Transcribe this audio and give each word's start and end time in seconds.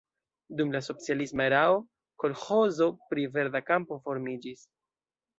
Dum 0.59 0.69
la 0.75 0.79
socialisma 0.85 1.43
erao 1.49 1.75
kolĥozo 2.23 2.87
pri 3.11 3.25
Verda 3.35 3.61
Kampo 3.69 3.99
formiĝis. 4.09 4.65